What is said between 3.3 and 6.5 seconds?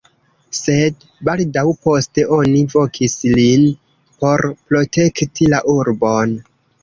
lin por protekti la urbon.